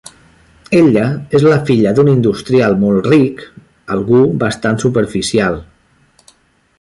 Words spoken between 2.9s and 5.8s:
ric, algú bastant superficial.